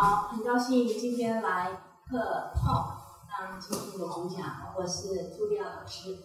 [0.00, 1.72] 好，很高兴今天来
[2.08, 2.98] 客 talk
[3.28, 6.16] 当今天的主讲，我是朱莉亚老师。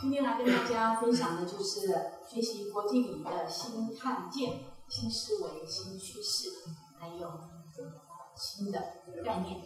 [0.00, 1.88] 今天来跟大家分享的就是
[2.26, 6.48] 学习国际礼的新看见、新思维、新趋势，
[6.98, 7.30] 还有
[8.34, 8.80] 新的
[9.22, 9.60] 概念。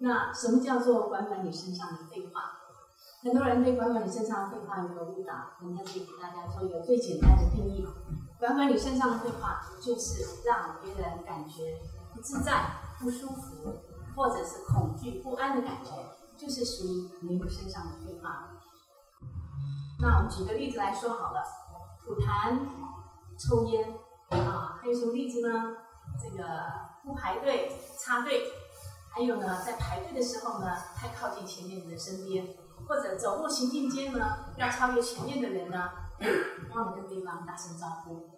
[0.00, 2.52] 那什么叫做管管你身上的废话？
[3.22, 5.32] 很多人对管管你身上的废话有个误导，
[5.62, 7.82] 我们在这里给大家做一个最简单的定义。
[8.38, 11.80] 管管你身上的废话，就是让别人感觉
[12.20, 13.80] 自在、不舒服，
[14.14, 15.90] 或者是恐惧、不安的感觉，
[16.36, 18.50] 就是属于您身上的废话。
[20.00, 21.42] 那我们举个例子来说好了，
[22.04, 22.58] 吐痰、
[23.38, 23.94] 抽烟
[24.30, 25.76] 啊，还有什么例子呢？
[26.22, 26.44] 这个
[27.04, 28.42] 不排队、插队，
[29.10, 32.46] 还有呢，在排队的时候呢，太靠近前面人的身边，
[32.88, 35.90] 或者走路行进间呢，要超越前面的人呢。
[36.74, 38.28] 忘了跟对方打声招呼，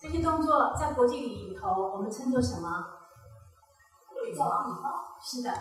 [0.00, 2.86] 这些动作在国际礼里头，我们称作什么？
[4.24, 4.66] 礼貌。
[4.66, 5.18] 礼貌。
[5.22, 5.52] 是的，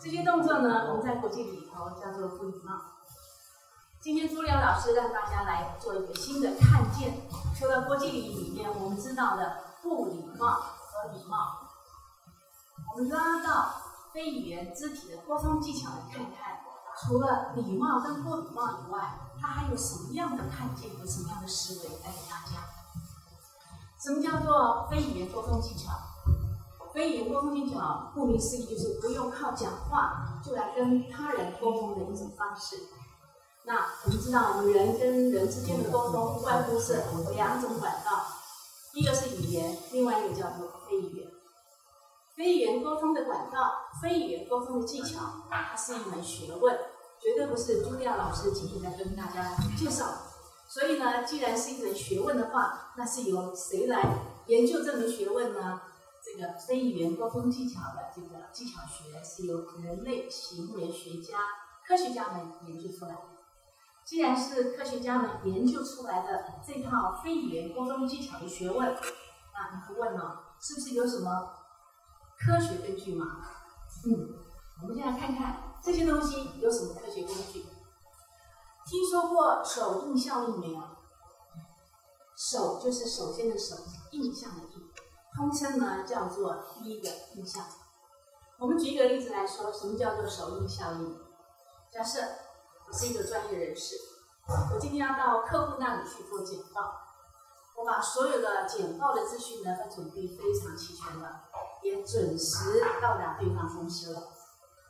[0.00, 2.80] 这些动作呢，我们在国际礼里头叫做不礼貌。
[4.00, 7.20] 今天朱良老师让大家来做一个新的看见，
[7.58, 11.36] 除了国际礼仪里面我们知道的不礼貌和礼貌，
[12.94, 13.74] 我们拉到
[14.12, 16.60] 非语言肢体的沟通技巧来看看，
[17.02, 19.18] 除了礼貌跟不礼貌以外。
[19.42, 22.79] 它还有什么样的看见和什么样的思维带给大家？
[24.02, 25.92] 什么叫做非语言沟通技巧？
[26.94, 32.76] 非语言沟通技巧，顾名思义就是不用靠讲话就来跟他人沟通的一种方式。
[33.64, 37.02] 那我们知道，人跟人之间的沟通，无外乎是
[37.34, 38.24] 两种管道，
[38.94, 41.28] 一个是语言，另外一个叫做非语言。
[42.34, 43.70] 非语言沟通的管道，
[44.00, 45.20] 非语言沟通的技巧，
[45.50, 46.74] 它是一门学问。
[47.20, 50.06] 绝对不是朱莉亚老师今天在跟大家介绍，
[50.72, 55.80] 所以呢，既然是一门学问的话，那是由谁来研究这门学问呢？
[56.22, 61.38] 这个非语言沟通技巧的这个技巧学是由人类行为学家、
[61.84, 63.20] 科学家们研究出来的。
[64.04, 71.52] 既然是科学家们研究出来的这套非语言沟通技巧的学问，那你会问了，是不是有什么
[72.38, 73.26] 科学根据嘛？
[74.06, 74.34] 嗯，
[74.82, 75.74] 我们先来看看。
[75.82, 77.64] 这些东西有什么科学根据？
[78.90, 80.82] 听说过首印效应没有？
[82.36, 83.76] 首就是首先的首，
[84.10, 84.90] 印象的印，
[85.36, 87.64] 通称呢叫做第一个印象。
[88.58, 91.16] 我们举一个例子来说，什么叫做首印效应？
[91.88, 92.20] 假设
[92.88, 93.94] 我是一个专业人士，
[94.74, 96.92] 我今天要到客户那里去做简报，
[97.76, 101.44] 我把所有的简报的资讯呢都准备非常齐全了，
[101.84, 104.20] 也准时到达对方公司了。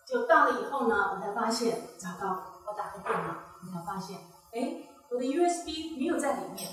[0.08, 2.62] 就到了以后呢，我才发现，糟糕！
[2.66, 4.18] 我打开电脑，你才发现，
[4.52, 6.70] 哎，我的 USB 没有在里面。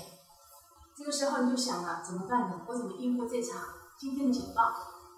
[0.96, 2.62] 这个时候你就想了，怎么办呢？
[2.66, 3.60] 我怎么应付这场
[3.98, 4.72] 今天的简报？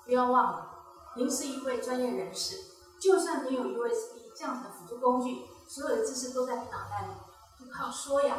[0.04, 0.70] 不要忘了，
[1.16, 2.56] 您是一位专业人士，
[3.00, 7.12] 就算你有 USB 这样的辅助工具，所有的知识都在你脑袋里，
[7.58, 8.38] 就靠说呀。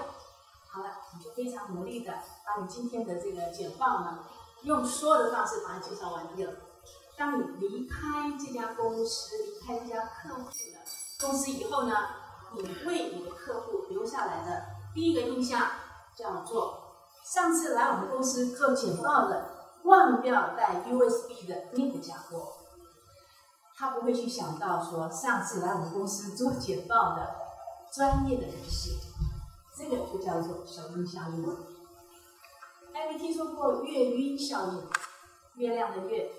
[0.69, 2.13] 好了，你就非常努力的
[2.45, 4.19] 把你今天的这个简报呢，
[4.63, 6.53] 用说的方式把它介绍完毕了。
[7.17, 10.79] 当你离开这家公司、离开这家客户的
[11.19, 11.93] 公司以后呢，
[12.53, 14.63] 你为你的客户留下来的
[14.93, 15.67] 第一个印象
[16.15, 19.49] 叫做：上次来我们公司做简报的
[19.83, 22.53] 忘掉带 USB 的那个家伙。
[23.75, 27.35] 他不会去想到说，上次来我们公司做简报的
[27.93, 28.91] 专业的人士，
[29.77, 31.57] 这个就叫做首印效应。
[32.93, 34.83] 还没听说过月晕效应？
[35.55, 36.31] 月亮的月。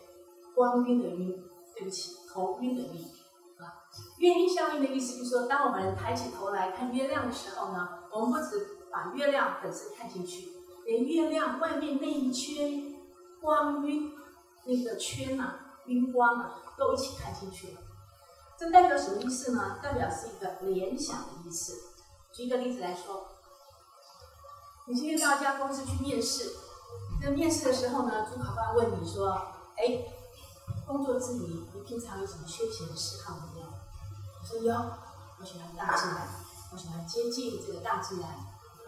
[0.54, 1.42] 光晕的晕，
[1.74, 3.08] 对不起，头晕的晕，
[4.22, 10.52] 月晕效应的意思就是说，当我们抬起头来看月亮的时候呢，我们不止把月亮本身看进去，
[10.84, 12.94] 连月亮外面那一圈
[13.40, 14.12] 光晕
[14.64, 15.54] 那个圈呐，
[15.86, 17.80] 晕光啊，都一起看进去了。
[18.56, 19.80] 这代表什么意思呢？
[19.82, 21.72] 代表是一个联想的意思。
[22.32, 23.26] 举一个例子来说，
[24.86, 26.48] 你今天到一家公司去面试，
[27.20, 29.32] 在面试的时候呢，主考官问你说，
[29.76, 29.98] 哎。
[30.86, 33.66] 工作之余，你平常有什么休闲的嗜好没有？
[34.42, 36.28] 我说有，我喜欢大自然，
[36.72, 38.28] 我喜欢接近这个大自然，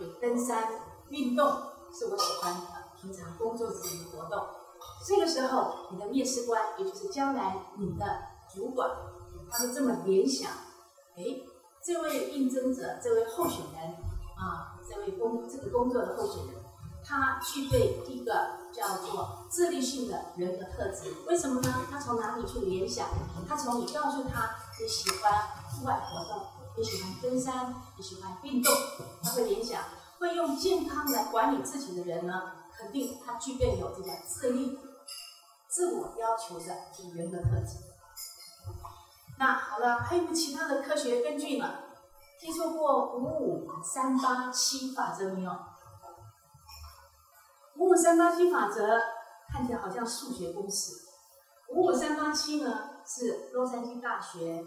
[0.01, 0.69] 有登山、
[1.11, 1.47] 运动
[1.93, 2.61] 是我喜欢的
[3.01, 4.45] 平常工作之余的活动。
[5.07, 8.05] 这个时候，你的面试官，也就是将来你的
[8.53, 8.91] 主管，
[9.49, 10.51] 他会这么联想：
[11.17, 11.23] 哎，
[11.85, 13.95] 这位应征者，这位候选人
[14.37, 16.64] 啊，这位工这个工作的候选人。
[17.07, 18.33] 他具备一个
[18.73, 21.87] 叫做自律性的人格特质，为什么呢？
[21.91, 23.07] 他从哪里去联想？
[23.49, 25.33] 他从你告诉他你喜欢
[25.71, 26.47] 户外活动，
[26.77, 28.73] 你喜欢登山，你喜欢运动，
[29.23, 29.83] 他会联想，
[30.19, 32.53] 会用健康来管理自己的人呢？
[32.77, 34.79] 肯定他具备有这个自律、
[35.69, 36.65] 自我要求的
[36.97, 37.77] 这个人格特质。
[39.39, 41.71] 那好了，还有没有其他的科学根据呢？
[42.41, 45.53] 听说过五五三八七法则没有？
[47.77, 49.01] 五五三八七法则
[49.53, 50.93] 看起来好像数学公式。
[51.71, 54.65] 五五三八七呢，是洛杉矶大学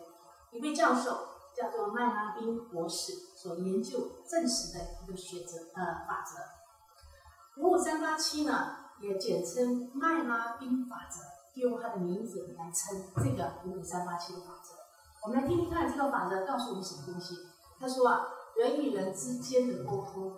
[0.52, 1.12] 一位教授
[1.56, 7.62] 叫做麦拉宾博士所研究证实的一个学则呃法则。
[7.62, 11.22] 五五三八七呢，也简称麦拉宾法则，
[11.62, 14.74] 用它的名字来称这个五五三八七的法则。
[15.24, 17.36] 我们来听听看这个法则告诉我们什么东西。
[17.80, 20.38] 他说啊，人与人之间的沟通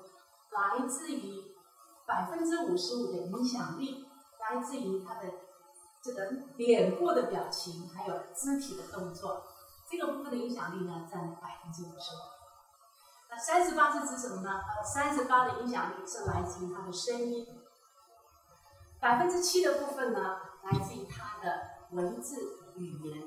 [0.52, 1.49] 来自于
[2.10, 4.04] 百分之五十五的影响力，
[4.40, 5.32] 来自于他的
[6.02, 9.44] 这个脸部的表情，还有肢体的动作。
[9.88, 12.20] 这个部分的影响力呢，占百分之五十五。
[13.30, 14.50] 那三十八是指什么呢？
[14.50, 17.46] 呃，三十八的影响力是来自于他的声音。
[19.00, 21.62] 百分之七的部分呢，来自于他的
[21.92, 22.36] 文字
[22.76, 23.24] 语言。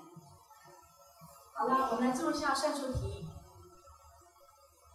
[1.55, 3.29] 好了，我们来做一下算术题。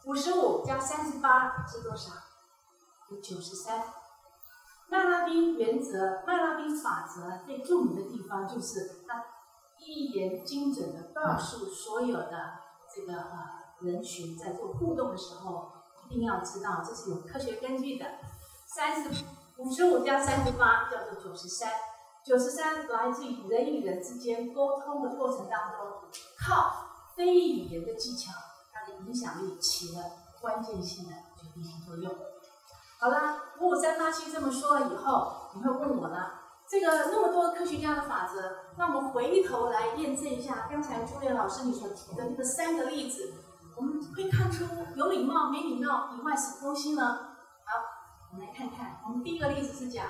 [0.06, 2.12] 五十五加三十八是多少？
[3.10, 3.84] 有九十三。
[4.90, 9.26] 麦拉宾原则、麦拉宾法则最著名的地方就是它
[9.80, 12.54] 一言精准的告诉所有的
[12.96, 13.50] 这个呃
[13.82, 15.72] 人群，在做互动的时候，
[16.06, 18.06] 一定要知道这是有科学根据的。
[18.66, 19.26] 三十
[19.58, 21.72] 五十五加三十八叫做九十三。
[22.26, 28.32] 九十三来自于人与人之间沟通的过程当中，靠非语言的技巧，
[28.74, 30.04] 它的影响力起了
[30.42, 32.14] 关键性的决定性作用。
[33.00, 36.34] 好了，五五三八七这么说了以后，你会问我了，
[36.68, 43.34] 这个那么多科学家的法则，那我们回头来验证一下刚才朱烈老师你所提的那个三个例子，
[43.76, 44.66] 我们会看出
[44.96, 47.04] 有礼貌没礼貌以外什么东西呢？
[47.66, 47.74] 好，
[48.32, 50.06] 我们来看看，我们第一个例子是讲。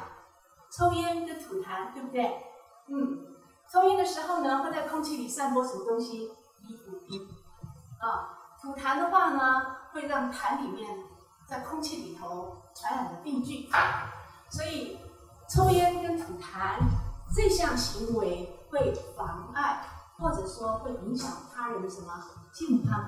[0.70, 2.44] 抽烟跟吐痰，对不对？
[2.88, 3.36] 嗯，
[3.72, 6.30] 抽烟的时候呢，会在空气里散播什么东西？
[6.68, 7.22] 尼古丁。
[8.02, 10.86] 啊，吐痰的话呢，会让痰里面
[11.48, 13.68] 在空气里头传染的病菌。
[14.50, 14.98] 所以，
[15.50, 16.78] 抽烟跟吐痰
[17.36, 19.82] 这项行为会妨碍，
[20.20, 22.24] 或者说会影响他人的什么
[22.54, 23.00] 健康？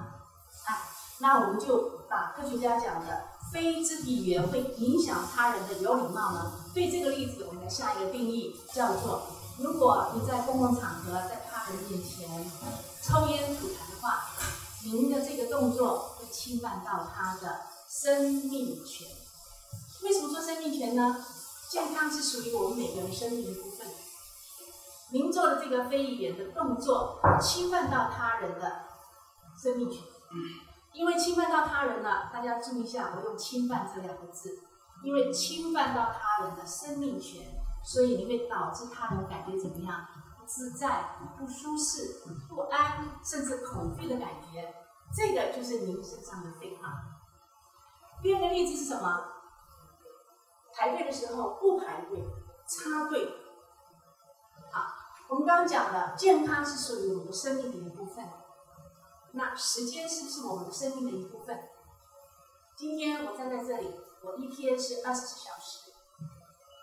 [0.66, 0.78] 哎，
[1.20, 3.24] 那我们就把科学家讲的。
[3.52, 6.52] 非肢体语言会影响他人的有礼貌呢？
[6.72, 9.24] 对这个例子，我们来下一个定义，叫做：
[9.58, 12.30] 如果你在公共场合，在他人面前
[13.02, 14.22] 抽烟吐痰的话，
[14.86, 17.60] 您的这个动作会侵犯到他的
[17.90, 19.08] 生命权。
[20.04, 21.26] 为什么说生命权呢？
[21.72, 23.88] 健康是属于我们每个人生命的一部分。
[25.12, 28.84] 您做的这个非语言的动作，侵犯到他人的
[29.60, 30.04] 生命权。
[30.94, 34.60] 因为侵犯到他人了，大家注意一下，我用“侵犯”这两个字。
[35.04, 37.42] 因为侵犯到他人的生命权，
[37.84, 40.06] 所以你会导致他人感觉怎么样？
[40.38, 44.76] 不自在、不舒适、不安，甚至恐惧的感觉。
[45.12, 47.18] 这个就是您身上的废话。
[48.22, 49.26] 第二个例子是什么？
[50.74, 52.22] 排队的时候不排队，
[52.68, 53.28] 插队。
[54.72, 54.94] 好，
[55.30, 58.26] 我们刚刚讲的健康是属于我们的生命的一部分。
[59.32, 61.60] 那时间是不是我们的生命的一部分？
[62.76, 65.92] 今天我站在这里，我一天是二十四小时。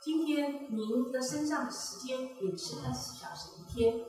[0.02, 4.04] 今天您的身上的时间也是二十四小时一天。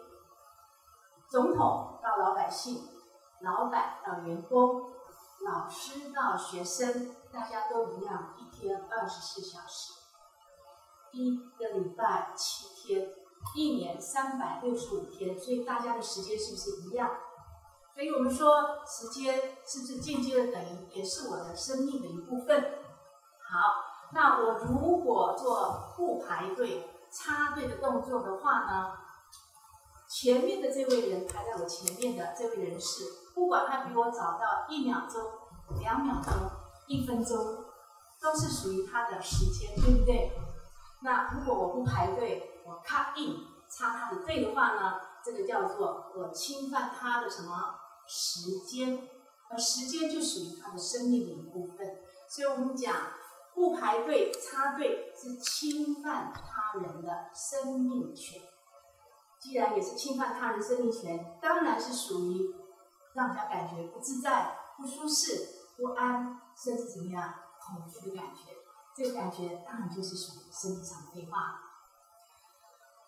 [1.29, 2.88] 总统到老百姓，
[3.41, 4.91] 老板到员工，
[5.48, 9.94] 老师到学生，大家都一样，一天二十四小时。
[11.13, 13.13] 一个礼拜七天，
[13.56, 17.10] 一年三百六十五天，所以大家的时间是不是一样？
[17.94, 19.36] 所以我们说，时间
[19.66, 22.62] 是不是间接的等于也是我的生命的一部分？
[23.50, 28.92] 好，那我如果做不排队、插队的动作的话呢？
[30.19, 33.03] 前面的这位人排在我前面的这位人士，
[33.36, 35.21] 不管他比我早到一秒钟、
[35.79, 36.33] 两秒钟、
[36.88, 37.38] 一分钟，
[38.19, 40.31] 都是属于他的时间，对不对？
[41.03, 44.93] 那如果我不排队，我 cut in 插他的队的话呢？
[45.24, 47.75] 这个叫做我侵犯他的什么？
[48.07, 49.07] 时间，
[49.51, 51.88] 而时间就属于他的生命的一部分，
[52.27, 52.95] 所以我们讲
[53.53, 58.41] 不排队插队是侵犯他人的生命权。
[59.39, 62.56] 既然也是侵犯他人生命权，当然是属于
[63.13, 68.53] 让他感觉不自在、不舒适、不安，甚至怎么样恐惧的感觉。
[68.96, 71.62] 这个感觉当然就是属于身体上的变化。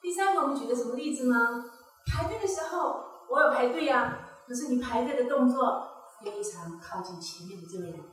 [0.01, 1.65] 第三个，我们举的什么例子呢？
[2.05, 4.19] 排队的时候，我有排队呀。
[4.48, 5.88] 可是你排队的动作
[6.19, 8.03] 非常靠近前面的这个人，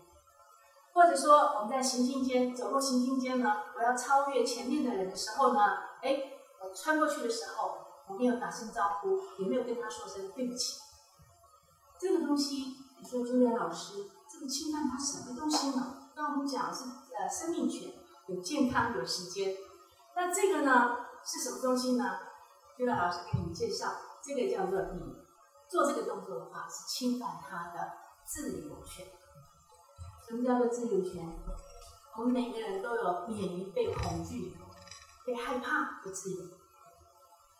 [0.92, 5.60] 或者说我们在行进间走路行进间呢，我要超越前面的人的时候呢，
[6.02, 6.18] 哎，
[6.60, 10.80] 我穿过去的时候，我没有打声招呼，也没有跟他说声对不起。
[11.98, 16.08] 这个东西，你说朱元老师，这个侵犯他什么东西呢？
[16.14, 17.92] 刚刚我们讲是呃生命权，
[18.28, 19.56] 有健康，有时间。
[20.14, 22.18] 那这个呢是什么东西呢？
[22.76, 25.00] 朱元老师给你们介绍，这个叫做你
[25.68, 27.92] 做这个动作的话是侵犯他的
[28.24, 29.06] 自由权。
[30.28, 31.26] 什么叫做自由权？
[32.16, 34.56] 我们每个人都有免于被恐惧、
[35.24, 36.44] 被害怕的自由。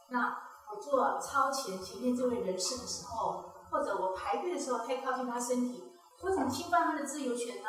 [0.08, 0.38] 那
[0.72, 3.52] 我做超前前面这位人士的时候。
[3.68, 7.68] 或者我排队的时候太靠近他身体，或者侵犯他的自由权呢？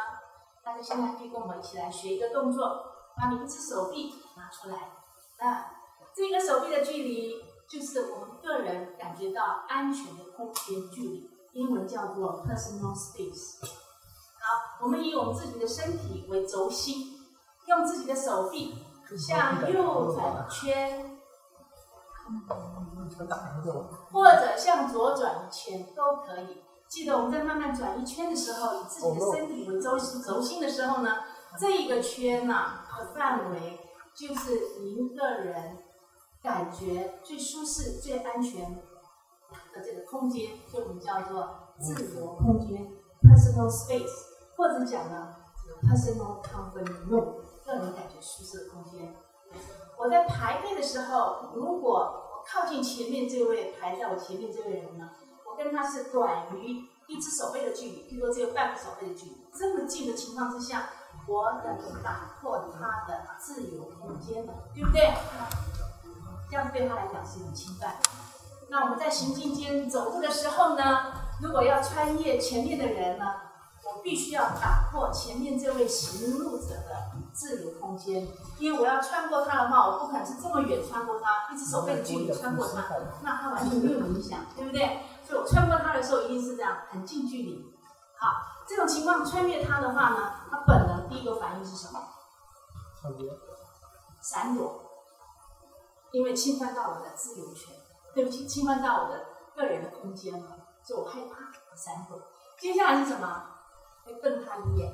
[0.63, 2.85] 大家现在可以跟我们一起来学一个动作，
[3.17, 4.75] 把你一只手臂拿出来，
[5.39, 5.65] 啊，
[6.15, 7.33] 这个手臂的距离
[7.67, 13.59] 就是我们个人感觉到安全的空间距离，英文叫做 personal space。
[13.65, 17.17] 好，我们以我们自己的身体为轴心，
[17.65, 18.85] 用自己的手臂
[19.17, 21.16] 向右转圈。
[24.11, 26.63] 或者向左转一圈都可以。
[26.87, 31.17] 记得我们在慢慢转一圈的时候，以自己的身体为轴心轴心的时候呢，
[31.59, 32.53] 这一个圈呢
[32.97, 33.79] 的范围
[34.15, 35.77] 就是您个人
[36.41, 42.87] 感觉最舒适、最安全的这个空间，就我们叫做自我空间
[43.21, 45.35] （personal space），或者讲呢
[45.83, 49.13] “personal comfort zone”，个人感觉舒适的空间。
[49.97, 55.09] 我在排队的时候，如果靠近前面这位排在我前面这位人呢，
[55.45, 60.89] 我跟他是短于一只手背的距离，譬如说只有半个手背的距离，这么近的情况之下，
[61.27, 65.13] 我能打破他的自由空间了，对不对？
[66.49, 67.95] 这样对他来讲是一种侵犯。
[68.69, 73.25] 那我们在行进间走路的时候呢，如果要穿越前面的人呢？
[74.03, 78.27] 必须要打破前面这位行路者的自由空间，
[78.57, 82.85] 因为我要穿过他的话，我不可能是这么远穿过他，一只手背的距离穿过他，
[83.21, 85.01] 那他完全没有影响，对不对？
[85.27, 87.73] 所以我穿过他的时候一定是这样，很近距离。
[88.17, 88.27] 好，
[88.67, 92.01] 这种情况穿越他的话呢，他本能第一个反应是什么？
[93.01, 93.27] 闪躲。
[94.21, 94.81] 闪躲，
[96.11, 97.73] 因为侵犯到我的自由权，
[98.15, 99.25] 对不起，侵犯到我的
[99.55, 102.19] 个人的空间了，所以我害怕，我闪躲。
[102.59, 103.43] 接下来是什么？
[104.07, 104.91] 会瞪他一眼。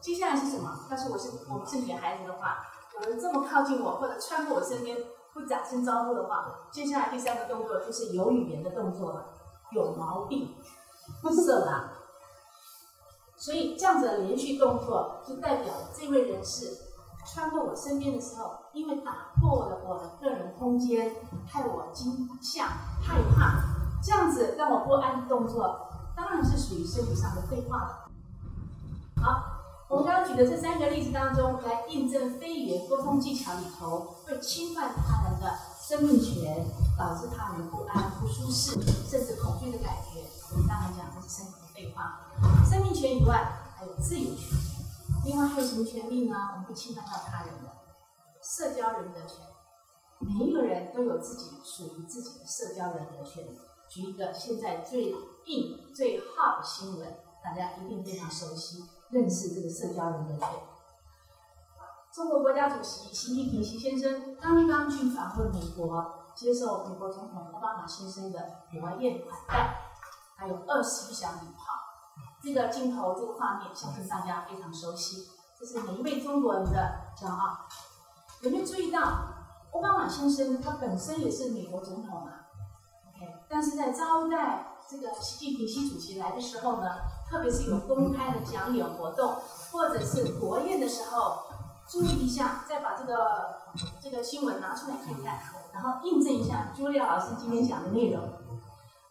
[0.00, 0.86] 接下来是什么？
[0.90, 2.58] 要是我是我们是女孩子的话，
[2.94, 4.96] 有人这么靠近我，或者穿过我身边，
[5.34, 9.26] 不打声招呼的话，接下来第三个动作就是有语言的动作了。
[9.72, 10.54] 有毛病，
[11.20, 11.90] 不色狼。
[13.36, 16.76] 所以这样子的连续动作，就代表这位人士
[17.26, 22.66] 穿过我身边的时候，因为打破了我的个人空间，害我惊吓、
[23.02, 23.62] 害怕，
[24.02, 25.87] 这样子让我不安的动作。
[26.18, 28.10] 当然是属于身体上的废话了。
[29.22, 36.66] 好，我们刚刚举的这三个例子当中，来印证非语言沟通技巧里头会侵犯他人的生命权，
[36.98, 38.72] 导致他人不安、不舒适，
[39.08, 40.24] 甚至恐惧的感觉。
[40.50, 42.32] 我们刚才讲这是身体的废话。
[42.68, 44.58] 生命权以外，还有自由权。
[45.24, 46.34] 另外还有什么权利呢？
[46.52, 47.70] 我们不侵犯到他人的
[48.42, 49.38] 社交人格权。
[50.18, 53.44] 每一个人都有自己属于自己的社交人格权。
[53.88, 55.14] 举一个现在最
[55.46, 60.46] 硬、最 hot 的新闻，大家一定非常熟悉，认识这个社交人格。
[62.12, 68.38] 中国国家主席习近平习先生刚刚去访问美国，接受美国总统奥巴马先生的
[68.72, 69.76] 国宴款待，
[70.36, 71.64] 还有二十一响礼炮。
[72.42, 75.28] 这个镜头、这个画面，相信大家非常熟悉，
[75.58, 77.66] 这是每一位中国人的骄傲。
[78.42, 79.00] 有没有注意到，
[79.72, 82.37] 奥巴马先生他本身也是美国总统嘛？
[83.48, 86.88] 但是在招待这个习近平习主席来的时候呢，
[87.28, 89.36] 特别是有公开的讲演活动，
[89.72, 91.38] 或者是国宴的时候，
[91.88, 93.58] 注意一下，再把这个
[94.00, 95.40] 这个新闻拿出来看看，
[95.72, 98.22] 然后印证一下朱莉老师今天讲的内容。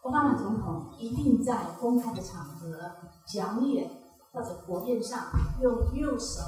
[0.02, 2.92] 奥巴马总统一定在公开的场合
[3.26, 3.90] 讲演
[4.32, 5.26] 或者国宴上，
[5.60, 6.40] 用右手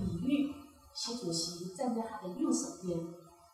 [0.00, 0.54] 礼遇
[0.94, 2.98] 习主席站在他的右手边。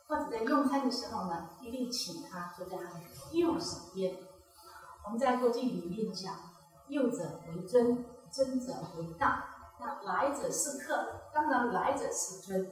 [0.08, 3.00] 或者在用餐的时候呢，一定请他坐在他的
[3.32, 4.16] 右手边。
[5.04, 6.34] 我们在国际里面讲，
[6.88, 9.44] 右者为尊，尊者为大。
[9.78, 12.70] 那来者是客，当然来者是尊。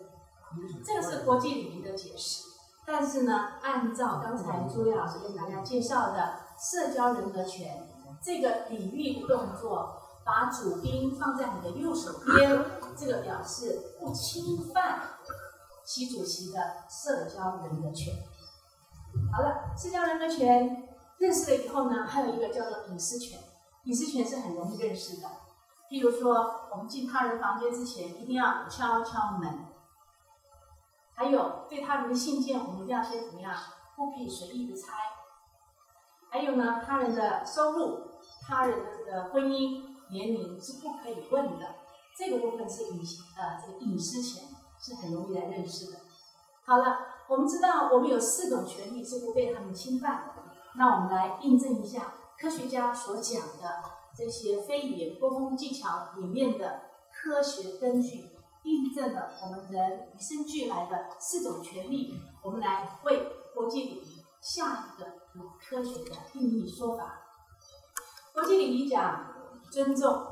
[0.85, 2.45] 这个是国际礼仪的解释。
[2.87, 7.89] 但是呢，按照刚才朱莉老师跟大家介绍的社交人格权，
[8.23, 12.65] 这个礼遇动作，把主宾放在你的右手边，
[12.97, 15.01] 这个表示不侵犯。
[15.85, 18.15] 习主席的社交人格权。
[19.33, 20.89] 好了，社交人格权
[21.19, 23.39] 认识了以后呢，还有一个叫做隐私权。
[23.85, 25.29] 隐私权是很容易认识的。
[25.91, 29.67] 譬如说，我们进他人房间之前，一定要敲敲门。
[31.15, 33.55] 还有对他人的信件，我们一定要先怎么样？
[33.95, 34.93] 不可以随意的拆。
[36.31, 38.01] 还有呢，他人的收入、
[38.43, 41.77] 他人的这个婚姻、年龄是不可以问的。
[42.17, 43.01] 这个部分是隐
[43.37, 44.45] 呃这个隐私权
[44.85, 45.99] 是很容易来认识的。
[46.67, 46.99] 好了，
[47.29, 50.43] 我们知道我们有四种权利是不被他们侵犯的。
[50.77, 53.83] 那我们来印证一下科学家所讲的
[54.15, 58.31] 这些非语言沟通技巧里面的科学根据，
[58.65, 62.21] 印证了我们人与生俱来的四种权利。
[62.43, 67.23] 我们来为国际礼仪下一个有科学的定义说法。
[68.35, 69.33] 国际礼仪讲
[69.71, 70.27] 尊重，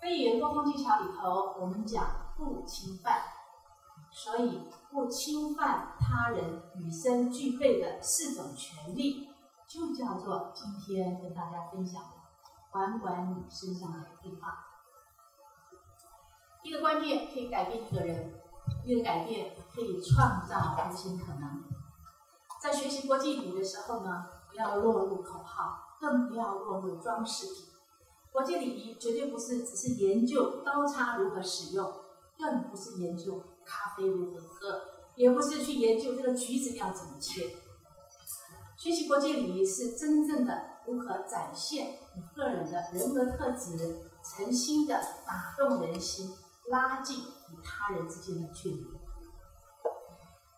[0.00, 3.20] 非语言沟通技巧里头我们讲不侵犯，
[4.10, 9.28] 所以不侵犯他人与生俱备的四种权利，
[9.68, 12.08] 就叫做今天跟大家分享的
[12.70, 14.66] 管管你身上的变化。
[16.62, 18.40] 一个观念可以改变一个人，
[18.84, 21.62] 一个改变可以创造无限可能。
[22.58, 27.69] 在学习国际语的时候呢，不要落入口号，更不要落入装饰品。
[28.32, 31.92] 国际礼仪绝对不是只是研究刀叉如何使用，
[32.38, 34.80] 更不是研究咖啡如何喝，
[35.16, 37.56] 也不是去研究这个橘子要怎么切。
[38.78, 44.94] 学习国际礼仪是真正的如何展现你个人的人格特质，诚心的
[45.26, 46.30] 打动人心，
[46.70, 48.86] 拉近与他人之间的距离。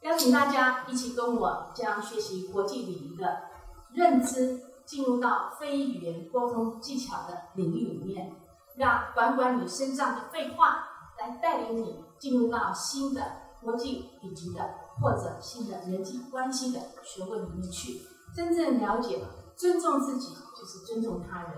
[0.02, 3.44] 邀请大家一起跟我将学习国际礼仪的
[3.92, 8.34] 认知进入到非语言沟通技巧的领域里面，
[8.76, 10.84] 让管管你身上的废话
[11.18, 13.22] 来带领你进入到新的
[13.62, 14.70] 国际以及的
[15.00, 18.00] 或者新的人际关系的学问里面去，
[18.34, 19.20] 真正了解
[19.56, 21.50] 尊重自己就是尊重他人。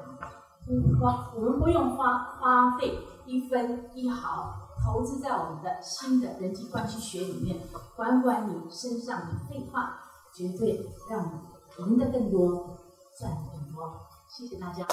[0.66, 4.60] 不花，我们不用花花费一分一毫。
[4.84, 7.58] 投资在我们的新的人际关系学里面，
[7.96, 9.98] 管管你身上的废话，
[10.34, 12.76] 绝对让你赢得更多，
[13.18, 14.08] 赚很多。
[14.28, 14.86] 谢谢大家。